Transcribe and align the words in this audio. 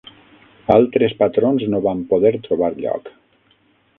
Altres 0.75 1.13
patrons 1.19 1.67
no 1.75 1.83
van 1.87 2.03
poder 2.13 2.33
trobar 2.47 2.73
lloc. 2.87 3.15